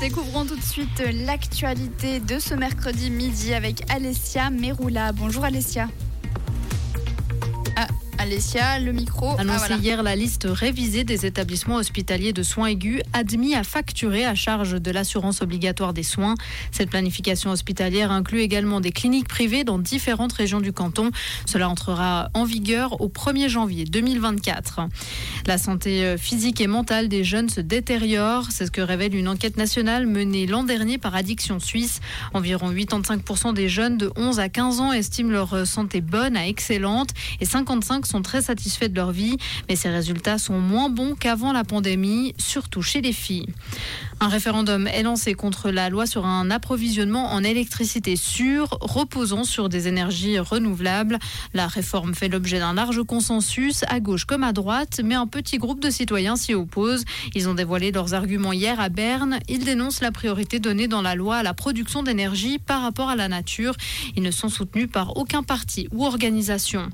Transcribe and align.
Découvrons 0.00 0.46
tout 0.46 0.56
de 0.56 0.62
suite 0.62 1.02
l'actualité 1.26 2.20
de 2.20 2.38
ce 2.38 2.54
mercredi 2.54 3.10
midi 3.10 3.52
avec 3.52 3.82
Alessia 3.90 4.48
Meroula. 4.48 5.12
Bonjour 5.12 5.44
Alessia. 5.44 5.88
Alessia, 8.20 8.78
le 8.78 8.92
micro. 8.92 9.34
Annoncé 9.38 9.68
ah, 9.70 9.76
hier 9.76 10.02
la 10.02 10.14
liste 10.14 10.46
révisée 10.46 11.04
des 11.04 11.24
établissements 11.24 11.76
hospitaliers 11.76 12.34
de 12.34 12.42
soins 12.42 12.66
aigus 12.66 13.00
admis 13.14 13.54
à 13.54 13.64
facturer 13.64 14.26
à 14.26 14.34
charge 14.34 14.74
de 14.74 14.90
l'assurance 14.90 15.40
obligatoire 15.40 15.94
des 15.94 16.02
soins. 16.02 16.34
Cette 16.70 16.90
planification 16.90 17.50
hospitalière 17.50 18.12
inclut 18.12 18.40
également 18.40 18.82
des 18.82 18.92
cliniques 18.92 19.26
privées 19.26 19.64
dans 19.64 19.78
différentes 19.78 20.34
régions 20.34 20.60
du 20.60 20.70
canton. 20.70 21.12
Cela 21.46 21.70
entrera 21.70 22.28
en 22.34 22.44
vigueur 22.44 23.00
au 23.00 23.08
1er 23.08 23.48
janvier 23.48 23.86
2024. 23.86 24.82
La 25.46 25.56
santé 25.56 26.18
physique 26.18 26.60
et 26.60 26.66
mentale 26.66 27.08
des 27.08 27.24
jeunes 27.24 27.48
se 27.48 27.62
détériore. 27.62 28.48
C'est 28.50 28.66
ce 28.66 28.70
que 28.70 28.82
révèle 28.82 29.14
une 29.14 29.28
enquête 29.28 29.56
nationale 29.56 30.06
menée 30.06 30.46
l'an 30.46 30.64
dernier 30.64 30.98
par 30.98 31.14
Addiction 31.14 31.58
Suisse. 31.58 32.00
Environ 32.34 32.70
85% 32.70 33.54
des 33.54 33.70
jeunes 33.70 33.96
de 33.96 34.12
11 34.16 34.40
à 34.40 34.50
15 34.50 34.80
ans 34.80 34.92
estiment 34.92 35.30
leur 35.30 35.66
santé 35.66 36.02
bonne 36.02 36.36
à 36.36 36.46
excellente 36.46 37.08
et 37.40 37.46
55 37.46 38.09
sont 38.10 38.22
très 38.22 38.42
satisfaits 38.42 38.88
de 38.88 38.96
leur 38.96 39.12
vie, 39.12 39.36
mais 39.68 39.76
ces 39.76 39.88
résultats 39.88 40.38
sont 40.38 40.58
moins 40.58 40.88
bons 40.88 41.14
qu'avant 41.14 41.52
la 41.52 41.64
pandémie, 41.64 42.34
surtout 42.38 42.82
chez 42.82 43.00
les 43.00 43.12
filles. 43.12 43.46
Un 44.20 44.28
référendum 44.28 44.86
est 44.86 45.02
lancé 45.02 45.34
contre 45.34 45.70
la 45.70 45.88
loi 45.88 46.06
sur 46.06 46.26
un 46.26 46.50
approvisionnement 46.50 47.32
en 47.32 47.42
électricité 47.42 48.16
sûre, 48.16 48.76
reposant 48.80 49.44
sur 49.44 49.68
des 49.68 49.88
énergies 49.88 50.38
renouvelables. 50.38 51.18
La 51.54 51.68
réforme 51.68 52.14
fait 52.14 52.28
l'objet 52.28 52.58
d'un 52.58 52.74
large 52.74 53.02
consensus, 53.04 53.82
à 53.88 54.00
gauche 54.00 54.26
comme 54.26 54.44
à 54.44 54.52
droite, 54.52 55.00
mais 55.02 55.14
un 55.14 55.26
petit 55.26 55.56
groupe 55.56 55.80
de 55.80 55.88
citoyens 55.88 56.36
s'y 56.36 56.52
oppose. 56.52 57.04
Ils 57.34 57.48
ont 57.48 57.54
dévoilé 57.54 57.92
leurs 57.92 58.12
arguments 58.12 58.52
hier 58.52 58.78
à 58.78 58.88
Berne. 58.88 59.38
Ils 59.48 59.64
dénoncent 59.64 60.02
la 60.02 60.12
priorité 60.12 60.58
donnée 60.58 60.88
dans 60.88 61.02
la 61.02 61.14
loi 61.14 61.36
à 61.36 61.42
la 61.42 61.54
production 61.54 62.02
d'énergie 62.02 62.58
par 62.58 62.82
rapport 62.82 63.08
à 63.08 63.16
la 63.16 63.28
nature. 63.28 63.74
Ils 64.16 64.22
ne 64.22 64.30
sont 64.30 64.48
soutenus 64.48 64.88
par 64.90 65.16
aucun 65.16 65.42
parti 65.42 65.88
ou 65.92 66.04
organisation. 66.04 66.90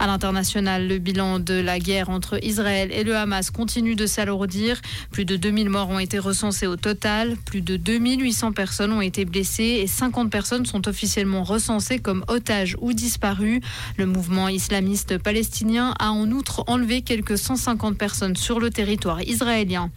À 0.00 0.06
l'international, 0.06 0.53
le 0.60 0.98
bilan 0.98 1.40
de 1.40 1.54
la 1.54 1.78
guerre 1.78 2.10
entre 2.10 2.38
Israël 2.44 2.90
et 2.92 3.04
le 3.04 3.16
Hamas 3.16 3.50
continue 3.50 3.96
de 3.96 4.06
s'alourdir. 4.06 4.80
Plus 5.10 5.24
de 5.24 5.36
2000 5.36 5.68
morts 5.68 5.90
ont 5.90 5.98
été 5.98 6.18
recensés 6.18 6.66
au 6.66 6.76
total, 6.76 7.36
plus 7.44 7.60
de 7.60 7.76
2800 7.76 8.52
personnes 8.52 8.92
ont 8.92 9.00
été 9.00 9.24
blessées 9.24 9.80
et 9.82 9.86
50 9.86 10.30
personnes 10.30 10.66
sont 10.66 10.86
officiellement 10.88 11.42
recensées 11.42 11.98
comme 11.98 12.24
otages 12.28 12.76
ou 12.80 12.92
disparues. 12.92 13.60
Le 13.96 14.06
mouvement 14.06 14.48
islamiste 14.48 15.18
palestinien 15.18 15.94
a 15.98 16.12
en 16.12 16.30
outre 16.30 16.64
enlevé 16.66 17.02
quelques 17.02 17.38
150 17.38 17.98
personnes 17.98 18.36
sur 18.36 18.60
le 18.60 18.70
territoire 18.70 19.22
israélien. 19.22 19.90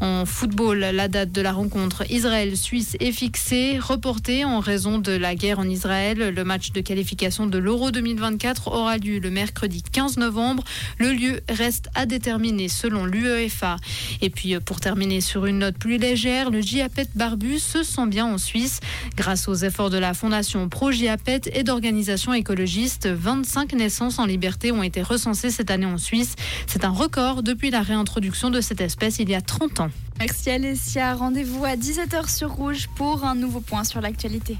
En 0.00 0.26
football, 0.26 0.78
la 0.78 1.08
date 1.08 1.32
de 1.32 1.40
la 1.40 1.52
rencontre 1.52 2.04
Israël-Suisse 2.10 2.96
est 3.00 3.10
fixée, 3.10 3.78
reportée 3.78 4.44
en 4.44 4.60
raison 4.60 4.98
de 4.98 5.12
la 5.12 5.34
guerre 5.34 5.58
en 5.58 5.68
Israël. 5.68 6.32
Le 6.34 6.44
match 6.44 6.70
de 6.70 6.80
qualification 6.80 7.46
de 7.46 7.58
l'Euro 7.58 7.90
2024 7.90 8.68
aura 8.68 8.96
lieu 8.96 9.18
le 9.18 9.30
mercredi 9.30 9.82
15 9.90 10.16
novembre. 10.18 10.64
Le 10.98 11.12
lieu 11.12 11.40
reste 11.48 11.88
à 11.94 12.06
déterminer 12.06 12.68
selon 12.68 13.04
l'UEFA. 13.04 13.76
Et 14.20 14.30
puis 14.30 14.58
pour 14.60 14.80
terminer 14.80 15.20
sur 15.20 15.46
une 15.46 15.58
note 15.58 15.78
plus 15.78 15.98
légère, 15.98 16.50
le 16.50 16.60
JAPET 16.60 17.08
Barbus 17.14 17.60
se 17.60 17.82
sent 17.82 18.06
bien 18.06 18.26
en 18.26 18.38
Suisse. 18.38 18.80
Grâce 19.16 19.48
aux 19.48 19.54
efforts 19.54 19.90
de 19.90 19.98
la 19.98 20.14
Fondation 20.14 20.68
Pro 20.68 20.92
JAPET 20.92 21.50
et 21.52 21.62
d'organisations 21.62 22.32
écologistes, 22.32 23.06
25 23.06 23.72
naissances 23.74 24.18
en 24.18 24.26
liberté 24.26 24.72
ont 24.72 24.82
été 24.82 25.02
recensées 25.02 25.50
cette 25.50 25.70
année 25.70 25.86
en 25.86 25.98
Suisse. 25.98 26.34
C'est 26.66 26.84
un 26.84 26.90
record 26.90 27.42
depuis 27.42 27.70
la 27.70 27.82
réintroduction 27.82 28.50
de 28.50 28.60
cette 28.60 28.80
espèce 28.80 29.18
il 29.18 29.28
y 29.28 29.34
a 29.34 29.40
30 29.40 29.80
ans. 29.80 29.90
Merci 30.18 30.50
Alessia. 30.50 31.14
Rendez-vous 31.14 31.64
à 31.64 31.76
17h 31.76 32.28
sur 32.34 32.50
Rouge 32.50 32.88
pour 32.96 33.24
un 33.24 33.34
nouveau 33.34 33.60
point 33.60 33.84
sur 33.84 34.00
l'actualité. 34.00 34.58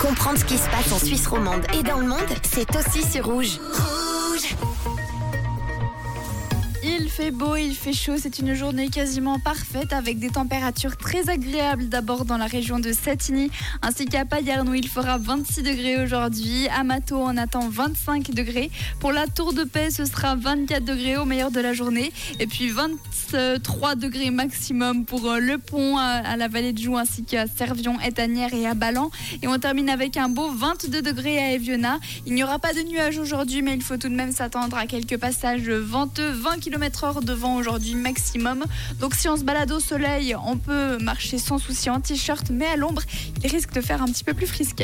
Comprendre 0.00 0.38
ce 0.38 0.44
qui 0.44 0.56
se 0.56 0.68
passe 0.68 0.92
en 0.92 0.98
Suisse 0.98 1.26
romande 1.26 1.62
et 1.78 1.82
dans 1.82 1.98
le 1.98 2.06
monde, 2.06 2.18
c'est 2.42 2.68
aussi 2.76 3.02
sur 3.02 3.26
Rouge. 3.26 3.58
Rouge 4.54 4.78
il 4.86 4.97
fait 7.18 7.30
beau, 7.32 7.56
il 7.56 7.74
fait 7.74 7.92
chaud, 7.92 8.12
c'est 8.16 8.38
une 8.38 8.54
journée 8.54 8.90
quasiment 8.90 9.40
parfaite 9.40 9.92
avec 9.92 10.20
des 10.20 10.30
températures 10.30 10.96
très 10.96 11.28
agréables 11.28 11.88
d'abord 11.88 12.24
dans 12.24 12.36
la 12.36 12.46
région 12.46 12.78
de 12.78 12.92
Satigny 12.92 13.50
ainsi 13.82 14.06
qu'à 14.06 14.24
Payerne 14.24 14.68
où 14.68 14.74
il 14.74 14.86
fera 14.86 15.18
26 15.18 15.64
degrés 15.64 16.00
aujourd'hui. 16.00 16.68
À 16.68 16.84
Mato 16.84 17.16
on 17.16 17.36
attend 17.36 17.68
25 17.68 18.30
degrés. 18.30 18.70
Pour 19.00 19.10
la 19.10 19.26
Tour 19.26 19.52
de 19.52 19.64
Paix 19.64 19.90
ce 19.90 20.04
sera 20.04 20.36
24 20.36 20.84
degrés 20.84 21.16
au 21.16 21.24
meilleur 21.24 21.50
de 21.50 21.58
la 21.58 21.72
journée 21.72 22.12
et 22.38 22.46
puis 22.46 22.70
23 22.70 23.96
degrés 23.96 24.30
maximum 24.30 25.04
pour 25.04 25.28
euh, 25.28 25.40
le 25.40 25.58
pont 25.58 25.98
à 25.98 26.36
la 26.36 26.46
vallée 26.46 26.72
de 26.72 26.78
Joux 26.78 26.98
ainsi 26.98 27.24
qu'à 27.24 27.48
Servion, 27.48 27.98
Étanière 28.00 28.54
et 28.54 28.64
à 28.64 28.74
Ballan. 28.74 29.10
Et 29.42 29.48
on 29.48 29.58
termine 29.58 29.90
avec 29.90 30.16
un 30.16 30.28
beau 30.28 30.50
22 30.50 31.02
degrés 31.02 31.38
à 31.38 31.52
Eviona. 31.52 31.98
Il 32.26 32.34
n'y 32.34 32.44
aura 32.44 32.60
pas 32.60 32.72
de 32.74 32.82
nuages 32.82 33.18
aujourd'hui 33.18 33.62
mais 33.62 33.74
il 33.74 33.82
faut 33.82 33.96
tout 33.96 34.08
de 34.08 34.14
même 34.14 34.30
s'attendre 34.30 34.76
à 34.76 34.86
quelques 34.86 35.16
passages 35.16 35.68
venteux 35.68 36.30
20 36.30 36.58
devant 37.16 37.56
aujourd'hui 37.56 37.94
maximum. 37.94 38.64
Donc 39.00 39.14
si 39.14 39.28
on 39.28 39.36
se 39.36 39.44
balade 39.44 39.72
au 39.72 39.80
soleil, 39.80 40.36
on 40.44 40.56
peut 40.56 40.98
marcher 40.98 41.38
sans 41.38 41.58
souci 41.58 41.90
en 41.90 42.00
t-shirt, 42.00 42.50
mais 42.50 42.66
à 42.66 42.76
l'ombre, 42.76 43.02
il 43.42 43.50
risque 43.50 43.72
de 43.72 43.80
faire 43.80 44.02
un 44.02 44.06
petit 44.06 44.24
peu 44.24 44.34
plus 44.34 44.46
frisqué. 44.46 44.76